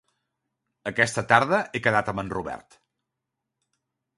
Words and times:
Aquesta 0.91 1.23
tarda 1.33 1.59
he 1.65 1.81
quedat 1.89 2.11
amb 2.13 2.23
en 2.25 2.33
Robert. 2.39 2.79